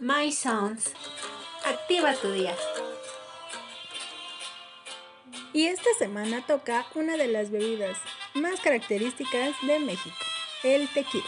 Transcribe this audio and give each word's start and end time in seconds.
My 0.00 0.30
Sounds. 0.30 0.92
Activa 1.64 2.14
tu 2.14 2.30
día. 2.30 2.54
Y 5.52 5.66
esta 5.66 5.90
semana 5.98 6.46
toca 6.46 6.86
una 6.94 7.16
de 7.16 7.26
las 7.26 7.50
bebidas 7.50 7.96
más 8.34 8.60
características 8.60 9.56
de 9.62 9.80
México, 9.80 10.16
el 10.62 10.88
tequila. 10.88 11.24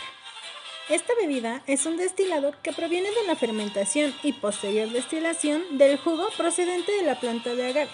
Esta 0.88 1.14
bebida 1.20 1.64
es 1.66 1.84
un 1.86 1.96
destilado 1.96 2.54
que 2.62 2.72
proviene 2.72 3.10
de 3.10 3.26
la 3.26 3.34
fermentación 3.34 4.14
y 4.22 4.34
posterior 4.34 4.88
destilación 4.90 5.78
del 5.78 5.98
jugo 5.98 6.28
procedente 6.36 6.92
de 6.92 7.02
la 7.02 7.18
planta 7.18 7.56
de 7.56 7.66
agave. 7.66 7.90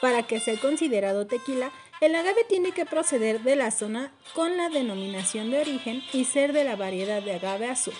Para 0.00 0.24
que 0.24 0.40
sea 0.40 0.58
considerado 0.58 1.28
tequila, 1.28 1.70
el 2.00 2.16
agave 2.16 2.42
tiene 2.48 2.72
que 2.72 2.86
proceder 2.86 3.42
de 3.42 3.54
la 3.54 3.70
zona 3.70 4.10
con 4.34 4.56
la 4.56 4.68
denominación 4.68 5.52
de 5.52 5.60
origen 5.60 6.02
y 6.12 6.24
ser 6.24 6.52
de 6.52 6.64
la 6.64 6.74
variedad 6.74 7.22
de 7.22 7.34
agave 7.34 7.68
azul. 7.68 7.94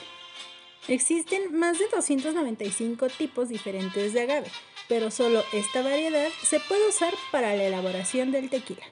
Existen 0.88 1.54
más 1.54 1.78
de 1.78 1.86
295 1.88 3.08
tipos 3.08 3.50
diferentes 3.50 4.14
de 4.14 4.22
agave, 4.22 4.50
pero 4.88 5.10
solo 5.10 5.44
esta 5.52 5.82
variedad 5.82 6.28
se 6.42 6.60
puede 6.60 6.88
usar 6.88 7.12
para 7.30 7.54
la 7.54 7.64
elaboración 7.64 8.32
del 8.32 8.48
tequila. 8.48 8.86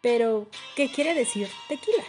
Pero, 0.00 0.46
¿qué 0.76 0.92
quiere 0.92 1.12
decir 1.12 1.48
tequila? 1.68 2.04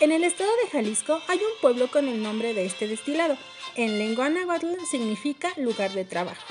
En 0.00 0.10
el 0.10 0.24
estado 0.24 0.50
de 0.64 0.70
Jalisco 0.70 1.20
hay 1.28 1.38
un 1.38 1.60
pueblo 1.60 1.88
con 1.88 2.08
el 2.08 2.20
nombre 2.20 2.52
de 2.52 2.66
este 2.66 2.88
destilado. 2.88 3.38
En 3.76 3.96
lengua 3.96 4.28
náhuatl 4.28 4.74
significa 4.90 5.52
lugar 5.56 5.92
de 5.92 6.04
trabajo. 6.04 6.44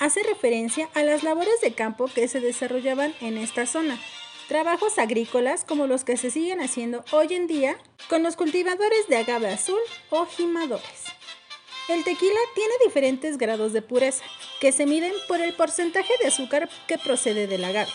Hace 0.00 0.24
referencia 0.24 0.88
a 0.94 1.04
las 1.04 1.22
labores 1.22 1.60
de 1.60 1.72
campo 1.72 2.06
que 2.12 2.26
se 2.26 2.40
desarrollaban 2.40 3.14
en 3.20 3.38
esta 3.38 3.66
zona, 3.66 4.00
trabajos 4.48 4.98
agrícolas 4.98 5.64
como 5.64 5.86
los 5.86 6.02
que 6.02 6.16
se 6.16 6.32
siguen 6.32 6.60
haciendo 6.60 7.04
hoy 7.12 7.32
en 7.32 7.46
día 7.46 7.78
con 8.08 8.24
los 8.24 8.34
cultivadores 8.34 9.06
de 9.08 9.18
agave 9.18 9.50
azul 9.50 9.80
o 10.10 10.26
jimadores. 10.26 11.03
El 11.86 12.02
tequila 12.02 12.40
tiene 12.54 12.72
diferentes 12.82 13.36
grados 13.36 13.74
de 13.74 13.82
pureza, 13.82 14.24
que 14.58 14.72
se 14.72 14.86
miden 14.86 15.12
por 15.28 15.42
el 15.42 15.52
porcentaje 15.52 16.14
de 16.18 16.28
azúcar 16.28 16.70
que 16.86 16.96
procede 16.96 17.46
del 17.46 17.62
agave. 17.62 17.90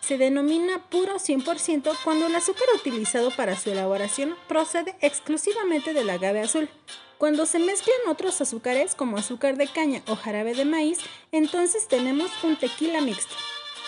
Se 0.00 0.16
denomina 0.16 0.88
puro 0.88 1.16
100% 1.16 1.98
cuando 2.02 2.28
el 2.28 2.34
azúcar 2.34 2.66
utilizado 2.74 3.30
para 3.30 3.58
su 3.58 3.70
elaboración 3.70 4.36
procede 4.48 4.96
exclusivamente 5.02 5.92
del 5.92 6.08
agave 6.08 6.40
azul. 6.40 6.70
Cuando 7.18 7.44
se 7.44 7.58
mezclan 7.58 8.08
otros 8.08 8.40
azúcares 8.40 8.94
como 8.94 9.18
azúcar 9.18 9.56
de 9.56 9.68
caña 9.68 10.00
o 10.06 10.16
jarabe 10.16 10.54
de 10.54 10.64
maíz, 10.64 10.98
entonces 11.30 11.88
tenemos 11.88 12.30
un 12.42 12.56
tequila 12.56 13.02
mixto. 13.02 13.34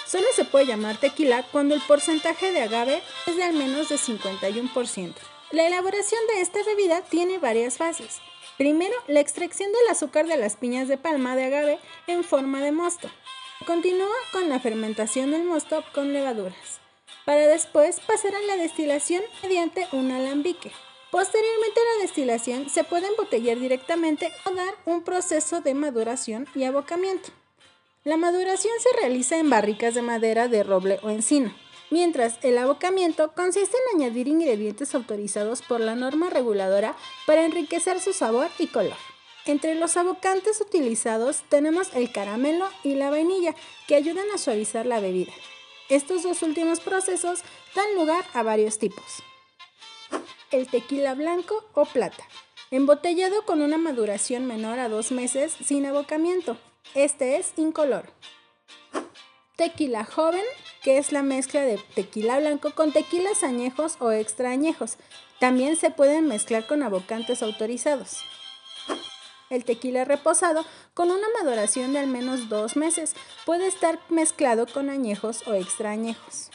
Solo 0.07 0.27
se 0.35 0.45
puede 0.45 0.67
llamar 0.67 0.99
tequila 0.99 1.43
cuando 1.53 1.75
el 1.75 1.81
porcentaje 1.81 2.53
de 2.53 2.63
agave 2.63 3.03
es 3.27 3.37
de 3.37 3.45
al 3.45 3.55
menos 3.55 3.89
de 3.89 3.97
51%. 3.97 5.15
La 5.53 5.67
elaboración 5.67 6.21
de 6.27 6.43
esta 6.43 6.63
bebida 6.65 7.01
tiene 7.03 7.39
varias 7.39 7.79
fases. 7.79 8.21
Primero, 8.59 8.95
la 9.07 9.21
extracción 9.21 9.71
del 9.71 9.89
azúcar 9.89 10.27
de 10.27 10.37
las 10.37 10.57
piñas 10.57 10.89
de 10.89 10.99
palma 10.99 11.37
de 11.37 11.45
agave 11.45 11.79
en 12.09 12.25
forma 12.25 12.61
de 12.61 12.73
mosto. 12.73 13.09
Continúa 13.65 14.17
con 14.33 14.49
la 14.49 14.59
fermentación 14.59 15.31
del 15.31 15.45
mosto 15.45 15.85
con 15.95 16.13
levaduras, 16.13 16.81
para 17.25 17.47
después 17.47 18.01
pasar 18.01 18.35
a 18.35 18.41
la 18.41 18.57
destilación 18.57 19.23
mediante 19.45 19.87
un 19.93 20.11
alambique. 20.11 20.73
Posteriormente 21.13 21.79
a 21.79 21.97
la 21.97 22.03
destilación 22.03 22.69
se 22.69 22.83
puede 22.83 23.07
embotellar 23.07 23.61
directamente 23.61 24.29
o 24.45 24.51
dar 24.51 24.75
un 24.87 25.05
proceso 25.05 25.61
de 25.61 25.75
maduración 25.75 26.49
y 26.57 26.65
abocamiento. 26.65 27.31
La 28.03 28.17
maduración 28.17 28.75
se 28.81 29.01
realiza 29.01 29.39
en 29.39 29.51
barricas 29.51 29.95
de 29.95 30.03
madera 30.03 30.49
de 30.49 30.65
roble 30.65 30.99
o 31.05 31.11
encino 31.11 31.55
mientras 31.91 32.39
el 32.43 32.59
abocamiento 32.59 33.33
consiste 33.35 33.77
en 33.77 34.01
añadir 34.01 34.29
ingredientes 34.29 34.95
autorizados 34.95 35.63
por 35.63 35.81
la 35.81 35.95
norma 35.95 36.31
reguladora 36.31 36.97
para 37.27 37.45
enriquecer 37.45 38.01
su 38.01 38.13
sabor 38.13 38.49
y 38.59 38.67
color. 38.67 38.97
Entre 39.47 39.75
los 39.75 39.97
abocantes 39.97 40.61
utilizados 40.61 41.43
tenemos 41.49 41.95
el 41.95 42.13
caramelo 42.13 42.69
y 42.85 42.97
la 42.97 43.11
vainilla, 43.11 43.55
que 43.87 43.95
ayudan 43.95 44.27
a 44.35 44.39
suavizar 44.39 44.85
la 44.85 45.01
bebida. 45.01 45.33
Estos 45.89 46.23
dos 46.23 46.43
últimos 46.43 46.81
procesos 46.81 47.41
dan 47.75 47.95
lugar 47.95 48.25
a 48.35 48.43
varios 48.43 48.79
tipos. 48.79 49.23
El 50.51 50.69
tequila 50.69 51.15
blanco 51.15 51.65
o 51.73 51.87
plata, 51.87 52.25
embotellado 52.71 53.47
con 53.47 53.63
una 53.63 53.79
maduración 53.79 54.45
menor 54.45 54.79
a 54.79 54.91
dos 54.91 55.13
meses 55.13 55.57
sin 55.65 55.87
abocamiento. 55.87 56.59
Este 56.95 57.37
es 57.37 57.55
incoloro. 57.57 58.09
Tequila 59.59 60.05
joven 60.05 60.45
que 60.85 60.99
es 60.99 61.11
la 61.11 61.25
mezcla 61.25 61.63
de 61.63 61.79
tequila 61.97 62.39
blanco 62.39 62.71
con 62.77 62.93
tequilas 62.93 63.43
añejos 63.43 63.97
o 63.99 64.13
extra 64.13 64.51
añejos. 64.51 64.99
También 65.41 65.75
se 65.75 65.91
pueden 65.91 66.29
mezclar 66.29 66.69
con 66.69 66.85
abocantes 66.85 67.43
autorizados. 67.43 68.23
El 69.51 69.65
tequila 69.65 70.05
reposado, 70.05 70.65
con 70.95 71.11
una 71.11 71.27
maduración 71.43 71.93
de 71.93 71.99
al 71.99 72.07
menos 72.07 72.49
dos 72.49 72.77
meses, 72.77 73.15
puede 73.45 73.67
estar 73.67 73.99
mezclado 74.11 74.65
con 74.65 74.91
añejos 74.91 75.43
o 75.49 75.55
extra 75.55 75.91
añejos. 75.91 76.51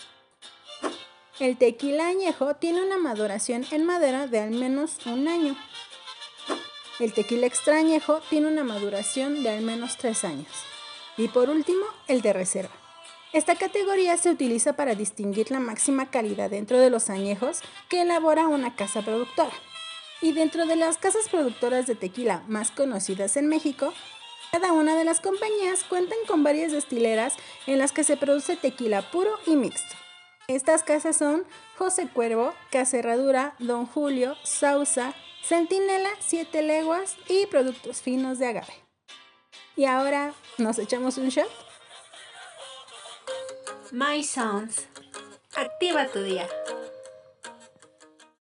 El 1.41 1.57
tequila 1.57 2.07
añejo 2.07 2.55
tiene 2.55 2.85
una 2.85 2.97
maduración 2.97 3.65
en 3.71 3.85
madera 3.85 4.27
de 4.27 4.39
al 4.39 4.51
menos 4.51 5.05
un 5.07 5.27
año. 5.27 5.57
El 7.01 7.11
tequila 7.11 7.47
extra 7.47 7.79
añejo 7.79 8.21
tiene 8.29 8.47
una 8.47 8.63
maduración 8.63 9.43
de 9.43 9.49
al 9.49 9.61
menos 9.61 9.97
tres 9.97 10.23
años. 10.23 10.47
Y 11.17 11.27
por 11.27 11.49
último, 11.49 11.85
el 12.07 12.21
de 12.21 12.31
reserva. 12.31 12.82
Esta 13.33 13.55
categoría 13.55 14.15
se 14.17 14.29
utiliza 14.29 14.73
para 14.73 14.93
distinguir 14.93 15.49
la 15.49 15.59
máxima 15.59 16.11
calidad 16.11 16.51
dentro 16.51 16.77
de 16.77 16.91
los 16.91 17.09
añejos 17.09 17.61
que 17.89 18.01
elabora 18.01 18.47
una 18.47 18.75
casa 18.75 19.01
productora. 19.01 19.53
Y 20.21 20.33
dentro 20.33 20.67
de 20.67 20.75
las 20.75 20.99
casas 20.99 21.29
productoras 21.29 21.87
de 21.87 21.95
tequila 21.95 22.43
más 22.47 22.69
conocidas 22.69 23.35
en 23.35 23.47
México, 23.47 23.91
cada 24.51 24.71
una 24.71 24.95
de 24.95 25.03
las 25.03 25.19
compañías 25.19 25.83
cuentan 25.83 26.19
con 26.27 26.43
varias 26.43 26.71
destileras 26.71 27.33
en 27.65 27.79
las 27.79 27.91
que 27.91 28.03
se 28.03 28.17
produce 28.17 28.55
tequila 28.55 29.01
puro 29.09 29.31
y 29.47 29.55
mixto. 29.55 29.95
Estas 30.47 30.83
casas 30.83 31.17
son 31.17 31.43
José 31.75 32.07
Cuervo, 32.07 32.53
Cacerradura, 32.69 33.55
Don 33.57 33.87
Julio, 33.87 34.35
Sausa, 34.43 35.15
Centinela, 35.43 36.11
Siete 36.19 36.61
Leguas 36.61 37.17
y 37.27 37.47
Productos 37.47 38.03
Finos 38.03 38.37
de 38.37 38.45
Agave. 38.45 38.73
Y 39.75 39.85
ahora, 39.85 40.35
¿nos 40.59 40.77
echamos 40.77 41.17
un 41.17 41.29
shot? 41.29 41.49
My 43.93 44.23
Sounds. 44.23 44.87
Activa 45.55 46.07
tu 46.07 46.23
día. 46.23 46.47